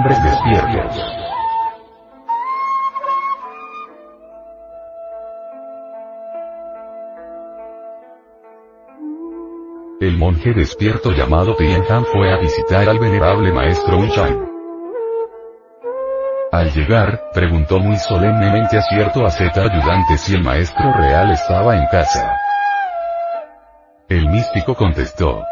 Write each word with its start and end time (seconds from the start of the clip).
Hombres 0.00 0.22
despiertos. 0.22 0.96
El 10.00 10.16
monje 10.16 10.54
despierto 10.54 11.10
llamado 11.10 11.54
Han 11.90 12.06
fue 12.06 12.32
a 12.32 12.38
visitar 12.38 12.88
al 12.88 12.98
venerable 12.98 13.52
maestro 13.52 14.08
Chan. 14.08 14.50
Al 16.50 16.72
llegar, 16.72 17.20
preguntó 17.34 17.78
muy 17.78 17.98
solemnemente 17.98 18.78
a 18.78 18.82
cierto 18.82 19.26
asceta 19.26 19.64
ayudante 19.64 20.16
si 20.16 20.34
el 20.34 20.42
maestro 20.42 20.94
real 20.94 21.30
estaba 21.32 21.76
en 21.76 21.86
casa. 21.88 22.38
El 24.08 24.30
místico 24.30 24.74
contestó, 24.74 25.44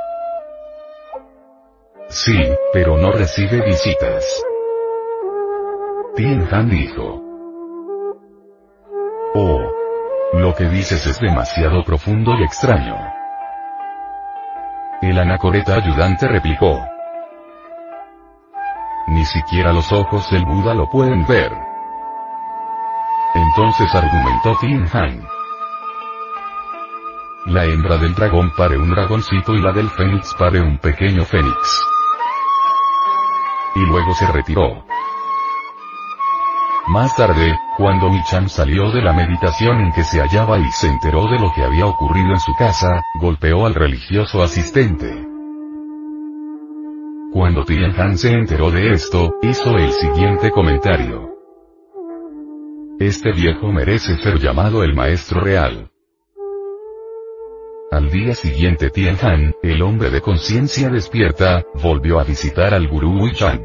Sí, 2.25 2.37
pero 2.73 2.97
no 2.97 3.13
recibe 3.13 3.61
visitas. 3.65 4.43
Tien 6.17 6.49
Han 6.51 6.69
dijo. 6.69 7.23
Oh. 9.35 9.63
Lo 10.33 10.53
que 10.57 10.65
dices 10.65 11.07
es 11.07 11.21
demasiado 11.21 11.85
profundo 11.85 12.33
y 12.37 12.43
extraño. 12.43 12.97
El 15.01 15.17
anacoreta 15.17 15.77
ayudante 15.77 16.27
replicó. 16.27 16.81
Ni 19.07 19.25
siquiera 19.25 19.73
los 19.73 19.93
ojos 19.93 20.29
del 20.33 20.45
Buda 20.45 20.75
lo 20.75 20.91
pueden 20.91 21.25
ver. 21.25 21.53
Entonces 23.35 23.95
argumentó 23.95 24.57
Tien 24.61 24.85
Han. 24.93 25.23
La 27.47 27.65
hembra 27.65 27.97
del 27.97 28.13
dragón 28.17 28.51
pare 28.57 28.77
un 28.77 28.91
dragoncito 28.91 29.55
y 29.55 29.63
la 29.63 29.71
del 29.73 29.89
fénix 29.89 30.35
pare 30.35 30.61
un 30.61 30.79
pequeño 30.79 31.25
fénix 31.25 31.89
y 33.75 33.81
luego 33.81 34.15
se 34.15 34.27
retiró. 34.27 34.85
Más 36.89 37.15
tarde, 37.17 37.59
cuando 37.77 38.09
Michan 38.09 38.49
salió 38.49 38.91
de 38.91 39.03
la 39.03 39.13
meditación 39.13 39.81
en 39.81 39.93
que 39.93 40.05
se 40.05 40.21
hallaba 40.21 40.59
y 40.59 40.71
se 40.71 40.89
enteró 40.89 41.27
de 41.27 41.39
lo 41.39 41.53
que 41.55 41.63
había 41.63 41.87
ocurrido 41.87 42.31
en 42.31 42.41
su 42.41 42.55
casa, 42.55 43.03
golpeó 43.21 43.67
al 43.67 43.75
religioso 43.75 44.43
asistente. 44.43 45.27
Cuando 47.31 47.65
Han 47.99 48.17
se 48.17 48.33
enteró 48.33 48.71
de 48.71 48.95
esto, 48.95 49.35
hizo 49.43 49.77
el 49.77 49.93
siguiente 49.93 50.51
comentario. 50.51 51.29
Este 52.99 53.33
viejo 53.33 53.71
merece 53.71 54.17
ser 54.17 54.39
llamado 54.39 54.83
el 54.83 54.95
maestro 54.95 55.41
real. 55.41 55.91
Al 57.91 58.11
día 58.11 58.35
siguiente 58.35 58.93
Han, 59.23 59.55
el 59.63 59.81
hombre 59.81 60.11
de 60.11 60.21
conciencia 60.21 60.91
despierta, 60.91 61.65
volvió 61.83 62.21
a 62.21 62.25
visitar 62.25 62.75
al 62.75 62.87
gurú 62.87 63.31
Chan. 63.33 63.65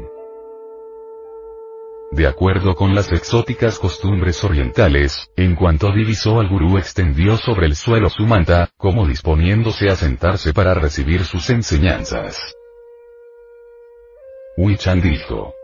De 2.10 2.26
acuerdo 2.26 2.74
con 2.74 2.94
las 2.94 3.12
exóticas 3.12 3.78
costumbres 3.78 4.42
orientales, 4.42 5.30
en 5.36 5.54
cuanto 5.54 5.92
divisó 5.92 6.40
al 6.40 6.48
gurú 6.48 6.78
extendió 6.78 7.36
sobre 7.36 7.66
el 7.66 7.76
suelo 7.76 8.08
su 8.08 8.24
manta, 8.24 8.70
como 8.78 9.06
disponiéndose 9.06 9.90
a 9.90 9.96
sentarse 9.96 10.54
para 10.54 10.72
recibir 10.72 11.24
sus 11.24 11.50
enseñanzas. 11.50 12.56
Chan 14.78 15.02
dijo. 15.02 15.54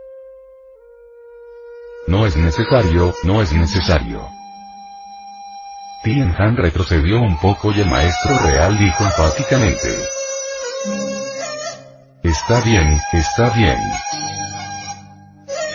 No 2.05 2.27
es 2.27 2.37
necesario, 2.37 3.15
no 3.23 3.41
es 3.41 3.53
necesario. 3.53 4.40
Tien 6.03 6.33
Han 6.35 6.57
retrocedió 6.57 7.21
un 7.21 7.37
poco 7.37 7.71
y 7.71 7.79
el 7.79 7.87
maestro 7.87 8.35
real 8.39 8.75
dijo 8.75 9.03
enfáticamente. 9.03 9.87
Está 12.23 12.59
bien, 12.61 12.97
está 13.13 13.51
bien. 13.51 13.77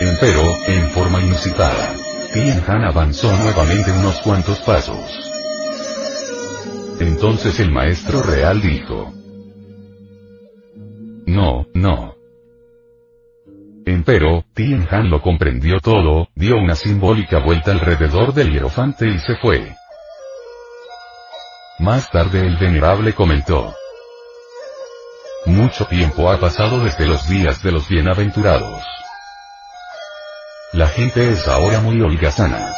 Empero, 0.01 0.43
en 0.67 0.89
forma 0.89 1.21
inusitada, 1.21 1.93
Tien 2.33 2.61
Han 2.67 2.83
avanzó 2.83 3.31
nuevamente 3.37 3.89
unos 3.93 4.19
cuantos 4.19 4.59
pasos. 4.59 4.99
Entonces 6.99 7.61
el 7.61 7.71
maestro 7.71 8.21
real 8.21 8.61
dijo. 8.61 9.13
No, 11.25 11.67
no. 11.73 12.15
Empero, 13.85 14.43
Tien 14.53 14.85
Han 14.91 15.09
lo 15.09 15.21
comprendió 15.21 15.79
todo, 15.79 16.27
dio 16.35 16.57
una 16.57 16.75
simbólica 16.75 17.39
vuelta 17.39 17.71
alrededor 17.71 18.33
del 18.33 18.51
hierofante 18.51 19.07
y 19.07 19.19
se 19.19 19.37
fue. 19.37 19.73
Más 21.87 22.09
tarde 22.09 22.41
el 22.41 22.57
venerable 22.57 23.15
comentó. 23.15 23.73
Mucho 25.45 25.85
tiempo 25.85 26.29
ha 26.29 26.37
pasado 26.37 26.83
desde 26.83 27.05
los 27.05 27.29
días 27.29 27.63
de 27.63 27.71
los 27.71 27.87
bienaventurados. 27.87 28.83
La 30.73 30.89
gente 30.89 31.29
es 31.29 31.47
ahora 31.47 31.79
muy 31.79 32.01
holgazana. 32.01 32.73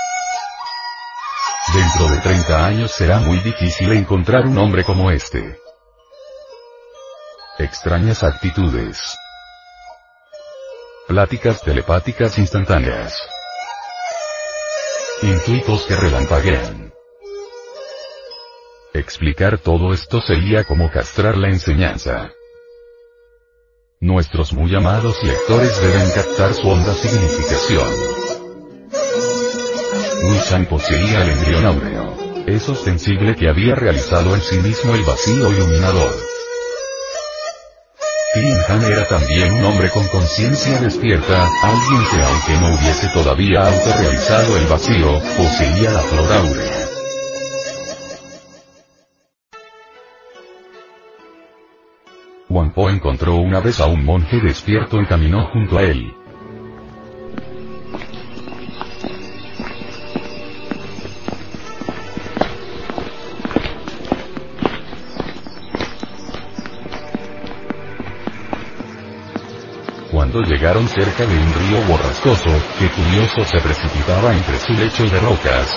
Dentro 1.74 2.08
de 2.08 2.18
30 2.20 2.66
años 2.68 2.92
será 2.92 3.18
muy 3.18 3.40
difícil 3.40 3.94
encontrar 3.94 4.46
un 4.46 4.60
hombre 4.60 4.84
como 4.84 5.10
este. 5.10 5.60
Extrañas 7.58 8.24
actitudes. 8.24 9.18
Pláticas 11.08 11.64
telepáticas 11.64 12.38
instantáneas. 12.38 13.20
Intuitos 15.24 15.82
que 15.88 15.96
relampaguean. 15.96 16.89
Explicar 19.00 19.60
todo 19.60 19.94
esto 19.94 20.20
sería 20.20 20.66
como 20.66 20.92
castrar 20.92 21.38
la 21.38 21.48
enseñanza. 21.48 22.34
Nuestros 24.02 24.52
muy 24.52 24.76
amados 24.76 25.24
lectores 25.24 25.82
deben 25.82 26.12
captar 26.12 26.54
su 26.54 26.68
honda 26.68 26.94
significación. 26.94 27.88
Wishan 30.24 30.66
poseía 30.66 31.24
el 31.24 31.30
embrión 31.30 31.66
áureo. 31.66 32.46
Eso 32.46 32.76
sensible 32.76 33.38
que 33.38 33.48
había 33.48 33.74
realizado 33.74 34.36
en 34.36 34.42
sí 34.42 34.58
mismo 34.58 34.94
el 34.94 35.04
vacío 35.06 35.50
iluminador. 35.50 36.14
Tien 38.34 38.58
Han 38.68 38.84
era 38.84 39.08
también 39.08 39.54
un 39.54 39.64
hombre 39.64 39.90
con 39.92 40.06
conciencia 40.10 40.78
despierta, 40.82 41.48
alguien 41.64 42.04
que 42.12 42.22
aunque 42.22 42.54
no 42.60 42.76
hubiese 42.76 43.08
todavía 43.14 43.66
autorrealizado 43.66 44.58
el 44.58 44.66
vacío, 44.66 45.20
poseía 45.38 45.92
la 45.92 46.02
flor 46.02 46.34
áurea. 46.34 46.89
Wang 52.50 52.72
Po 52.74 52.90
encontró 52.90 53.36
una 53.36 53.60
vez 53.60 53.80
a 53.80 53.86
un 53.86 54.04
monje 54.04 54.40
despierto 54.40 55.00
y 55.00 55.06
caminó 55.06 55.46
junto 55.54 55.78
a 55.78 55.84
él. 55.84 56.16
Cerca 70.88 71.26
de 71.26 71.36
un 71.36 71.52
río 71.52 71.82
borrascoso, 71.88 72.52
que 72.78 72.90
curioso 72.92 73.44
se 73.44 73.60
precipitaba 73.60 74.34
entre 74.34 74.60
su 74.60 74.74
lecho 74.74 75.04
de 75.10 75.20
rocas, 75.20 75.68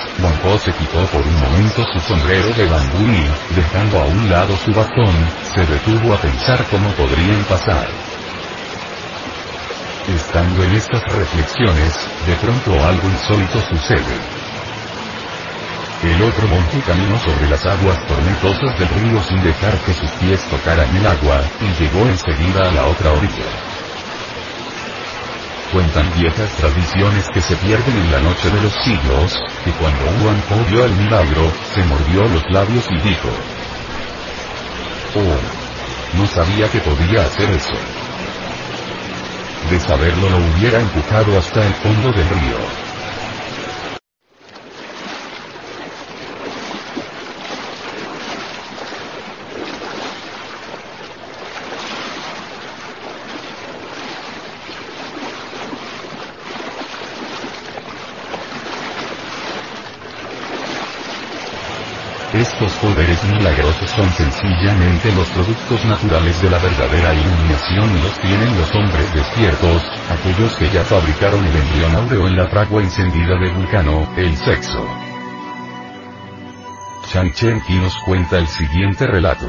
Po 0.42 0.58
se 0.58 0.72
quitó 0.72 1.06
por 1.06 1.22
un 1.22 1.34
momento 1.40 1.82
su 1.92 2.00
sombrero 2.00 2.48
de 2.52 2.66
bambú 2.66 3.06
y, 3.08 3.54
dejando 3.54 4.00
a 4.00 4.04
un 4.04 4.28
lado 4.28 4.54
su 4.56 4.70
bastón, 4.72 5.14
se 5.54 5.64
detuvo 5.64 6.12
a 6.12 6.18
pensar 6.18 6.66
cómo 6.70 6.90
podrían 6.92 7.42
pasar. 7.44 7.88
Estando 10.08 10.64
en 10.64 10.72
estas 10.72 11.02
reflexiones, 11.04 11.94
de 12.26 12.34
pronto 12.36 12.72
algo 12.84 13.08
insólito 13.08 13.60
sucede. 13.70 14.18
El 16.02 16.22
otro 16.22 16.48
monje 16.48 16.82
caminó 16.86 17.18
sobre 17.18 17.48
las 17.48 17.64
aguas 17.64 17.98
tormentosas 18.06 18.78
del 18.78 18.88
río 18.88 19.22
sin 19.22 19.42
dejar 19.42 19.78
que 19.86 19.94
sus 19.94 20.10
pies 20.20 20.40
tocaran 20.50 20.94
el 20.96 21.06
agua, 21.06 21.40
y 21.60 21.82
llegó 21.82 22.06
enseguida 22.08 22.68
a 22.68 22.72
la 22.72 22.86
otra 22.88 23.12
orilla. 23.12 23.71
Cuentan 25.72 26.12
viejas 26.20 26.54
tradiciones 26.56 27.26
que 27.32 27.40
se 27.40 27.56
pierden 27.56 27.96
en 27.96 28.12
la 28.12 28.20
noche 28.20 28.50
de 28.50 28.60
los 28.60 28.74
siglos, 28.84 29.42
que 29.64 29.72
cuando 29.72 30.04
Juan 30.20 30.38
Po 30.42 30.56
vio 30.70 30.84
el 30.84 30.94
milagro, 30.96 31.50
se 31.74 31.82
mordió 31.84 32.28
los 32.28 32.44
labios 32.50 32.84
y 32.90 33.08
dijo, 33.08 33.30
Oh, 35.14 36.18
no 36.18 36.26
sabía 36.26 36.68
que 36.68 36.80
podía 36.80 37.22
hacer 37.22 37.48
eso. 37.48 37.78
De 39.70 39.80
saberlo 39.80 40.28
lo 40.28 40.36
hubiera 40.36 40.78
empujado 40.78 41.38
hasta 41.38 41.66
el 41.66 41.72
fondo 41.72 42.12
del 42.12 42.28
río. 42.28 42.81
Estos 62.62 62.78
poderes 62.78 63.24
milagrosos 63.24 63.90
son 63.90 64.08
sencillamente 64.12 65.10
los 65.16 65.28
productos 65.30 65.84
naturales 65.84 66.40
de 66.40 66.48
la 66.48 66.58
verdadera 66.58 67.12
iluminación 67.12 67.90
y 67.90 68.02
los 68.02 68.20
tienen 68.20 68.56
los 68.56 68.72
hombres 68.76 69.12
despiertos, 69.12 69.82
aquellos 70.08 70.54
que 70.54 70.70
ya 70.70 70.84
fabricaron 70.84 71.44
el 71.44 71.56
embrión 71.56 71.96
áureo 71.96 72.28
en 72.28 72.36
la 72.36 72.46
fragua 72.46 72.80
encendida 72.80 73.36
de 73.36 73.50
Vulcano, 73.50 74.08
el 74.16 74.36
sexo. 74.36 74.86
Chan 77.12 77.32
Chen 77.32 77.60
nos 77.80 77.96
cuenta 78.04 78.38
el 78.38 78.46
siguiente 78.46 79.08
relato. 79.08 79.48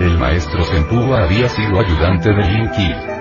El 0.00 0.18
maestro 0.18 0.64
Senpua 0.64 1.24
había 1.24 1.48
sido 1.48 1.80
ayudante 1.80 2.28
de 2.28 2.42
Lin 2.42 2.70
Qi. 2.72 3.11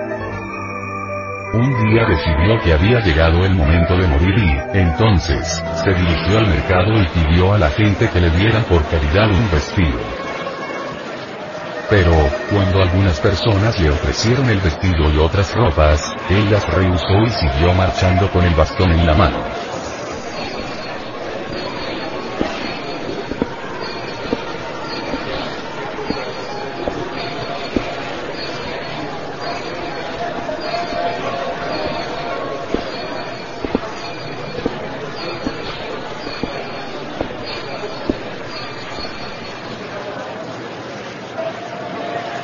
Un 1.54 1.70
día 1.84 2.06
decidió 2.06 2.62
que 2.64 2.72
había 2.72 3.02
llegado 3.02 3.44
el 3.44 3.54
momento 3.56 3.98
de 3.98 4.08
morir 4.08 4.38
y, 4.38 4.78
entonces, 4.78 5.62
se 5.84 5.90
dirigió 5.94 6.38
al 6.38 6.48
mercado 6.48 6.94
y 7.02 7.06
pidió 7.08 7.54
a 7.54 7.58
la 7.58 7.70
gente 7.72 8.10
que 8.10 8.22
le 8.22 8.30
dieran 8.30 8.64
por 8.64 8.82
caridad 8.86 9.30
un 9.30 9.52
vestido. 9.52 10.00
Pero, 11.90 12.14
cuando 12.50 12.82
algunas 12.82 13.20
personas 13.20 13.78
le 13.82 13.90
ofrecieron 13.90 14.50
el 14.50 14.60
vestido 14.60 15.12
y 15.12 15.18
otras 15.18 15.54
ropas, 15.54 16.02
él 16.30 16.50
las 16.50 16.66
rehusó 16.74 17.22
y 17.24 17.30
siguió 17.32 17.74
marchando 17.74 18.32
con 18.32 18.46
el 18.46 18.56
bastón 18.56 18.90
en 18.94 19.06
la 19.06 19.14
mano. 19.14 19.44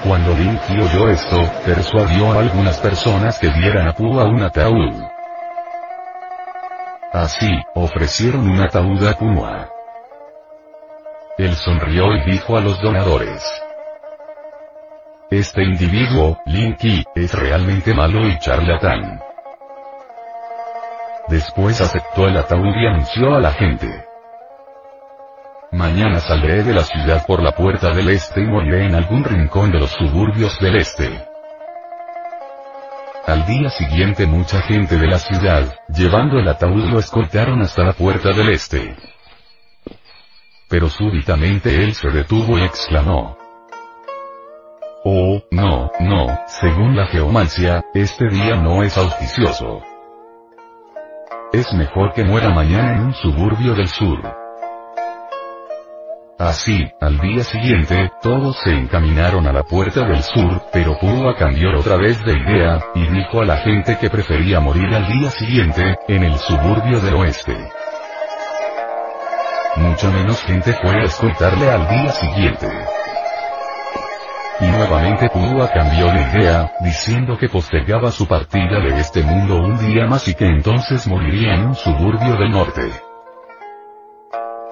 Cuando 0.07 0.33
Linky 0.33 0.79
oyó 0.79 1.09
esto, 1.09 1.37
persuadió 1.65 2.31
a 2.31 2.39
algunas 2.39 2.79
personas 2.79 3.37
que 3.39 3.49
dieran 3.49 3.89
a 3.89 3.93
Púa 3.93 4.23
un 4.23 4.41
ataúd. 4.41 5.03
Así, 7.11 7.51
ofrecieron 7.75 8.49
un 8.49 8.61
ataúd 8.61 9.05
a 9.05 9.13
Púa. 9.17 9.69
Él 11.37 11.53
sonrió 11.55 12.15
y 12.15 12.31
dijo 12.31 12.55
a 12.55 12.61
los 12.61 12.81
donadores. 12.81 13.43
Este 15.29 15.63
individuo, 15.63 16.39
Linky, 16.45 17.03
es 17.13 17.33
realmente 17.33 17.93
malo 17.93 18.25
y 18.29 18.39
charlatán. 18.39 19.21
Después 21.27 21.81
aceptó 21.81 22.27
el 22.27 22.37
ataúd 22.37 22.73
y 22.81 22.87
anunció 22.87 23.35
a 23.35 23.41
la 23.41 23.51
gente. 23.51 24.06
Mañana 25.71 26.21
saldré 26.21 26.63
de 26.63 26.73
la 26.73 26.83
ciudad 26.83 27.25
por 27.27 27.43
la 27.43 27.51
puerta 27.51 27.93
del 27.93 28.07
este 28.09 28.39
y 28.41 28.45
moriré 28.45 28.85
en 28.85 28.95
algún 28.95 29.25
rincón 29.25 29.69
de 29.69 29.79
los 29.79 29.91
suburbios 29.91 30.57
del 30.61 30.77
este. 30.77 31.27
Al 33.25 33.45
día 33.45 33.69
siguiente 33.69 34.25
mucha 34.25 34.61
gente 34.61 34.97
de 34.97 35.07
la 35.07 35.19
ciudad, 35.19 35.75
llevando 35.89 36.39
el 36.39 36.47
ataúd 36.47 36.85
lo 36.89 36.99
escoltaron 36.99 37.61
hasta 37.61 37.83
la 37.83 37.91
puerta 37.91 38.29
del 38.29 38.47
este. 38.49 38.95
Pero 40.69 40.87
súbitamente 40.87 41.83
él 41.83 41.93
se 41.93 42.07
detuvo 42.11 42.57
y 42.57 42.63
exclamó. 42.63 43.37
Oh, 45.03 45.41
no, 45.51 45.91
no, 45.99 46.39
según 46.47 46.95
la 46.95 47.07
geomancia, 47.07 47.83
este 47.93 48.29
día 48.29 48.55
no 48.55 48.83
es 48.83 48.97
auspicioso. 48.97 49.81
Es 51.51 51.73
mejor 51.73 52.13
que 52.13 52.23
muera 52.23 52.51
mañana 52.51 52.93
en 52.93 53.01
un 53.07 53.13
suburbio 53.13 53.73
del 53.73 53.89
sur. 53.89 54.36
Así, 56.39 56.91
al 57.01 57.17
día 57.17 57.43
siguiente, 57.43 58.11
todos 58.21 58.57
se 58.63 58.69
encaminaron 58.69 59.47
a 59.47 59.51
la 59.51 59.63
puerta 59.63 60.05
del 60.05 60.21
sur, 60.21 60.61
pero 60.71 60.95
Púa 60.99 61.35
cambió 61.35 61.79
otra 61.79 61.97
vez 61.97 62.23
de 62.23 62.33
idea, 62.33 62.79
y 62.93 63.07
dijo 63.07 63.41
a 63.41 63.45
la 63.45 63.57
gente 63.57 63.97
que 63.99 64.11
prefería 64.11 64.59
morir 64.59 64.93
al 64.93 65.07
día 65.07 65.31
siguiente, 65.31 65.95
en 66.07 66.23
el 66.23 66.37
suburbio 66.37 66.99
del 66.99 67.15
oeste. 67.15 67.57
Mucha 69.77 70.11
menos 70.11 70.39
gente 70.43 70.73
fue 70.73 71.01
a 71.01 71.05
escoltarle 71.05 71.71
al 71.71 71.87
día 71.87 72.11
siguiente. 72.11 72.67
Y 74.59 74.65
nuevamente 74.65 75.29
Púa 75.29 75.71
cambió 75.73 76.05
de 76.05 76.21
idea, 76.21 76.71
diciendo 76.81 77.35
que 77.39 77.49
postergaba 77.49 78.11
su 78.11 78.27
partida 78.27 78.79
de 78.79 78.99
este 78.99 79.23
mundo 79.23 79.55
un 79.55 79.75
día 79.79 80.05
más 80.05 80.27
y 80.27 80.35
que 80.35 80.45
entonces 80.45 81.07
moriría 81.07 81.55
en 81.55 81.69
un 81.69 81.75
suburbio 81.75 82.35
del 82.37 82.51
norte. 82.51 83.06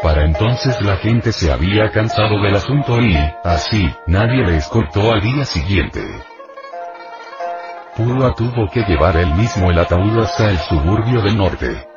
Para 0.06 0.24
entonces 0.24 0.80
la 0.84 0.98
gente 0.98 1.32
se 1.32 1.52
había 1.52 1.90
cansado 1.90 2.40
del 2.40 2.56
asunto 2.56 3.02
y, 3.02 3.18
así, 3.44 3.92
nadie 4.06 4.46
le 4.46 4.58
escoltó 4.58 5.12
al 5.12 5.20
día 5.20 5.44
siguiente. 5.46 6.00
Púa 7.98 8.36
tuvo 8.36 8.70
que 8.72 8.82
llevar 8.82 9.18
él 9.18 9.34
mismo 9.34 9.72
el 9.72 9.80
ataúd 9.80 10.20
hasta 10.20 10.52
el 10.52 10.60
suburbio 10.60 11.24
del 11.24 11.36
norte. 11.36 11.95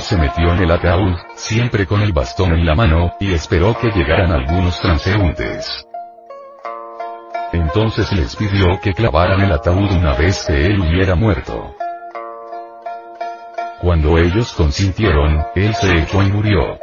Se 0.00 0.16
metió 0.16 0.52
en 0.52 0.62
el 0.62 0.70
ataúd, 0.70 1.16
siempre 1.34 1.86
con 1.86 2.00
el 2.00 2.12
bastón 2.12 2.52
en 2.52 2.64
la 2.64 2.74
mano, 2.74 3.12
y 3.20 3.32
esperó 3.32 3.76
que 3.78 3.90
llegaran 3.90 4.32
algunos 4.32 4.80
transeúntes. 4.80 5.86
Entonces 7.52 8.12
les 8.12 8.36
pidió 8.36 8.80
que 8.80 8.92
clavaran 8.92 9.40
el 9.40 9.52
ataúd 9.52 9.90
una 9.92 10.14
vez 10.14 10.44
que 10.46 10.66
él 10.66 10.80
hubiera 10.80 11.14
muerto. 11.14 11.74
Cuando 13.80 14.18
ellos 14.18 14.52
consintieron, 14.54 15.44
él 15.54 15.74
se 15.74 15.92
echó 15.98 16.22
y 16.22 16.32
murió. 16.32 16.78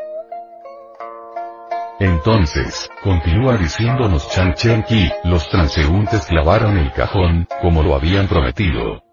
Entonces, 2.00 2.90
continúa 3.04 3.58
diciéndonos 3.58 4.30
Chan 4.30 4.54
Chen 4.56 4.84
Ki, 4.84 5.12
los 5.24 5.50
transeúntes 5.50 6.26
clavaron 6.26 6.78
el 6.78 6.92
cajón, 6.92 7.48
como 7.62 7.84
lo 7.84 7.96
habían 7.96 8.28
prometido. 8.28 9.04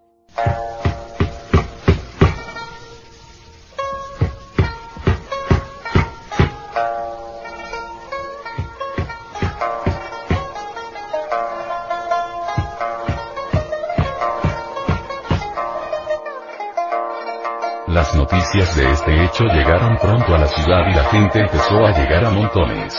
Noticias 18.15 18.75
de 18.75 18.91
este 18.91 19.23
hecho 19.23 19.45
llegaron 19.45 19.97
pronto 19.97 20.35
a 20.35 20.39
la 20.39 20.47
ciudad 20.47 20.85
y 20.89 20.93
la 20.93 21.03
gente 21.05 21.39
empezó 21.39 21.85
a 21.85 21.91
llegar 21.91 22.25
a 22.25 22.29
montones. 22.29 22.97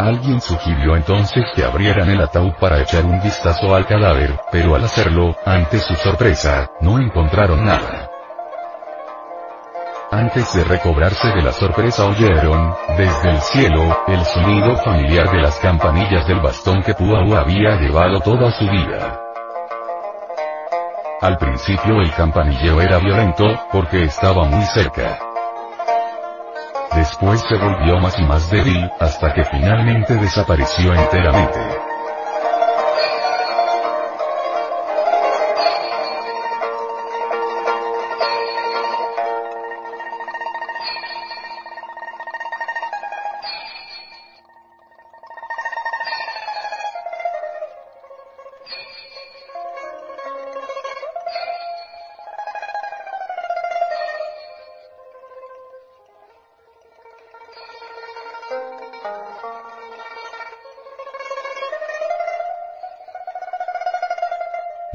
Alguien 0.00 0.40
sugirió 0.40 0.96
entonces 0.96 1.44
que 1.54 1.64
abrieran 1.64 2.10
el 2.10 2.20
ataúd 2.20 2.52
para 2.60 2.80
echar 2.80 3.04
un 3.04 3.20
vistazo 3.22 3.74
al 3.74 3.86
cadáver, 3.86 4.38
pero 4.50 4.74
al 4.74 4.84
hacerlo, 4.84 5.36
ante 5.44 5.78
su 5.78 5.94
sorpresa, 5.94 6.70
no 6.80 6.98
encontraron 6.98 7.64
nada. 7.64 7.95
Antes 10.10 10.54
de 10.54 10.62
recobrarse 10.62 11.28
de 11.28 11.42
la 11.42 11.52
sorpresa 11.52 12.06
oyeron, 12.06 12.74
desde 12.96 13.30
el 13.30 13.40
cielo, 13.40 14.04
el 14.06 14.24
sonido 14.24 14.76
familiar 14.76 15.28
de 15.30 15.42
las 15.42 15.58
campanillas 15.58 16.26
del 16.28 16.40
bastón 16.40 16.82
que 16.82 16.94
Puau 16.94 17.34
había 17.34 17.76
llevado 17.76 18.20
toda 18.20 18.52
su 18.52 18.64
vida. 18.66 19.20
Al 21.20 21.36
principio 21.38 22.00
el 22.00 22.12
campanilleo 22.12 22.80
era 22.80 22.98
violento, 22.98 23.46
porque 23.72 24.04
estaba 24.04 24.44
muy 24.44 24.64
cerca. 24.66 25.18
Después 26.94 27.40
se 27.48 27.56
volvió 27.56 27.98
más 27.98 28.16
y 28.18 28.22
más 28.22 28.48
débil, 28.48 28.88
hasta 29.00 29.34
que 29.34 29.44
finalmente 29.44 30.14
desapareció 30.14 30.94
enteramente. 30.94 31.95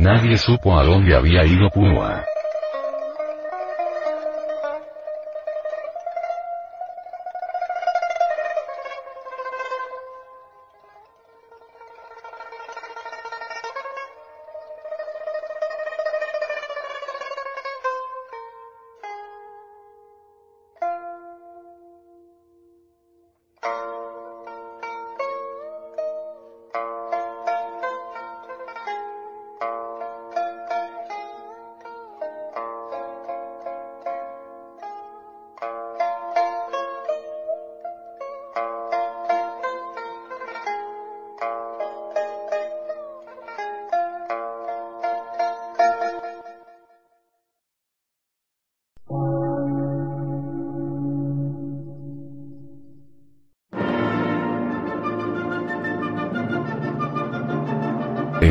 Nadie 0.02 0.36
supo 0.36 0.76
a 0.80 0.84
dónde 0.84 1.16
había 1.16 1.46
ido 1.46 1.70
Pua. 1.70 2.26